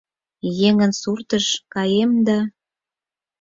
[0.67, 2.39] Еҥын суртыш каем да